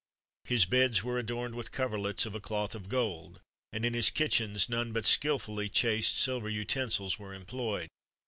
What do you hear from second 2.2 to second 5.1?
of a cloth of gold, and in his kitchens none but